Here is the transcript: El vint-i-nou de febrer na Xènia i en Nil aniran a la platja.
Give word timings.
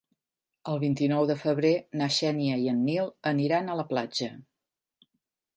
El 0.71 0.79
vint-i-nou 0.83 1.27
de 1.31 1.35
febrer 1.41 1.73
na 2.01 2.09
Xènia 2.17 2.57
i 2.63 2.67
en 2.73 2.81
Nil 2.89 3.13
aniran 3.35 3.69
a 3.69 3.77
la 3.83 3.89
platja. 3.93 4.35